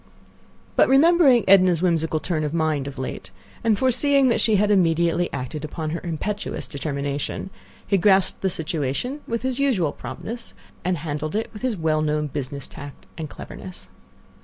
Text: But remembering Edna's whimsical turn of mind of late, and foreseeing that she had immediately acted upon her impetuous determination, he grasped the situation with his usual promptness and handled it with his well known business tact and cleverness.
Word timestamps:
But 0.75 0.89
remembering 0.89 1.45
Edna's 1.47 1.83
whimsical 1.83 2.19
turn 2.19 2.43
of 2.43 2.55
mind 2.55 2.87
of 2.87 2.97
late, 2.97 3.29
and 3.63 3.77
foreseeing 3.77 4.29
that 4.29 4.41
she 4.41 4.55
had 4.55 4.71
immediately 4.71 5.31
acted 5.31 5.63
upon 5.63 5.91
her 5.91 6.01
impetuous 6.03 6.67
determination, 6.67 7.51
he 7.85 7.99
grasped 7.99 8.41
the 8.41 8.49
situation 8.49 9.21
with 9.27 9.43
his 9.43 9.59
usual 9.59 9.91
promptness 9.91 10.55
and 10.83 10.97
handled 10.97 11.35
it 11.35 11.51
with 11.53 11.61
his 11.61 11.77
well 11.77 12.01
known 12.01 12.25
business 12.25 12.67
tact 12.67 13.05
and 13.15 13.29
cleverness. 13.29 13.89